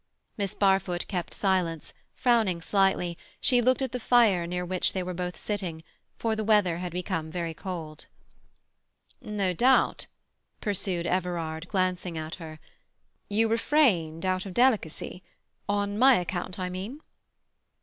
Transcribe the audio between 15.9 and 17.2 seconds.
my account, I mean."